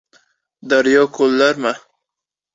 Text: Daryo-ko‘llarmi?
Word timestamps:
Daryo-ko‘llarmi? 0.71 1.75